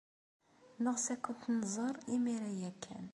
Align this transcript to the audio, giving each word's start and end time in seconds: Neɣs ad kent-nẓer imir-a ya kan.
Neɣs 0.83 1.05
ad 1.13 1.19
kent-nẓer 1.25 1.95
imir-a 2.15 2.51
ya 2.61 2.71
kan. 2.83 3.05